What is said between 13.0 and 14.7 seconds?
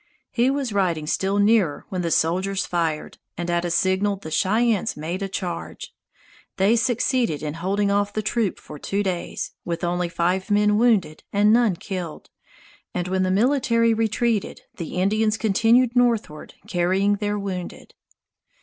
when the military retreated